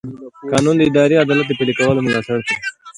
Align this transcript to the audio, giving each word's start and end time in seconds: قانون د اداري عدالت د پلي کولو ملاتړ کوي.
قانون 0.51 0.75
د 0.77 0.81
اداري 0.89 1.15
عدالت 1.23 1.45
د 1.47 1.51
پلي 1.59 1.73
کولو 1.79 2.03
ملاتړ 2.05 2.37
کوي. 2.47 2.57